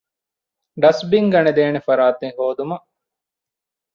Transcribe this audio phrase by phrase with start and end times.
[0.81, 2.85] ޑަސްބިން ގަނެދޭނެ ފަރާތެއް ހޯދުމަށް